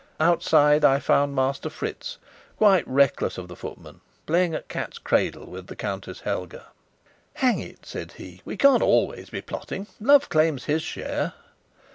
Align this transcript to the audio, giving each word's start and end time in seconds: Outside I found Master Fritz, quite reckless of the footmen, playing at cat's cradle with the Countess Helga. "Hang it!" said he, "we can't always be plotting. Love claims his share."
Outside 0.19 0.83
I 0.83 0.97
found 0.97 1.35
Master 1.35 1.69
Fritz, 1.69 2.17
quite 2.57 2.87
reckless 2.87 3.37
of 3.37 3.47
the 3.47 3.55
footmen, 3.55 4.01
playing 4.25 4.55
at 4.55 4.67
cat's 4.67 4.97
cradle 4.97 5.45
with 5.45 5.67
the 5.67 5.75
Countess 5.75 6.21
Helga. 6.21 6.65
"Hang 7.35 7.59
it!" 7.59 7.85
said 7.85 8.13
he, 8.13 8.41
"we 8.43 8.57
can't 8.57 8.81
always 8.81 9.29
be 9.29 9.41
plotting. 9.43 9.85
Love 9.99 10.27
claims 10.27 10.65
his 10.65 10.81
share." 10.81 11.33